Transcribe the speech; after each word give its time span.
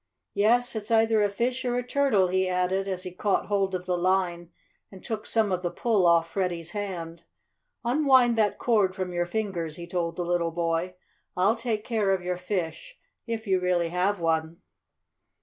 "Yes, 0.33 0.75
it's 0.75 0.89
either 0.89 1.21
a 1.21 1.29
fish 1.29 1.63
or 1.63 1.75
a 1.75 1.85
turtle," 1.85 2.29
he 2.29 2.49
added 2.49 2.87
as 2.87 3.03
he 3.03 3.11
caught 3.11 3.45
hold 3.45 3.75
of 3.75 3.85
the 3.85 3.95
line 3.95 4.49
and 4.91 5.03
took 5.05 5.27
some 5.27 5.51
of 5.51 5.61
the 5.61 5.69
pull 5.69 6.07
off 6.07 6.31
Freddie's 6.31 6.71
hand. 6.71 7.21
"Unwind 7.85 8.35
that 8.35 8.57
cord 8.57 8.95
from 8.95 9.13
your 9.13 9.27
fingers," 9.27 9.75
he 9.75 9.85
told 9.85 10.15
the 10.15 10.25
little 10.25 10.49
boy. 10.49 10.95
"I'll 11.37 11.55
take 11.55 11.83
care 11.83 12.09
of 12.15 12.23
your 12.23 12.37
fish 12.37 12.97
if 13.27 13.45
you 13.45 13.59
really 13.59 13.89
have 13.89 14.19
one." 14.19 14.61